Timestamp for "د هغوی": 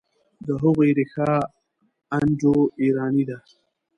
0.45-0.89